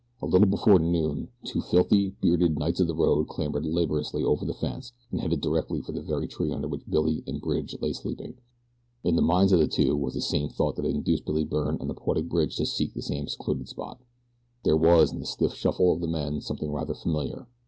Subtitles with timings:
[0.19, 4.53] A little before noon two filthy, bearded knights of the road clambered laboriously over the
[4.55, 8.33] fence and headed directly for the very tree under which Billy and Bridge lay sleeping.
[9.03, 11.77] In the minds of the two was the same thought that had induced Billy Byrne
[11.79, 14.01] and the poetic Bridge to seek this same secluded spot.
[14.63, 17.47] There was in the stiff shuffle of the men something rather familiar.